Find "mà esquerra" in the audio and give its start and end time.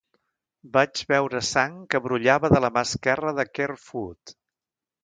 2.79-3.39